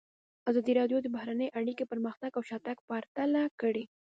[0.49, 3.83] ازادي راډیو د بهرنۍ اړیکې پرمختګ او شاتګ پرتله کړی.